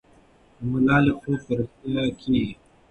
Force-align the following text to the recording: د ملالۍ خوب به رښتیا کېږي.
د 0.57 0.59
ملالۍ 0.71 1.11
خوب 1.19 1.39
به 1.45 1.53
رښتیا 1.59 2.03
کېږي. 2.19 2.53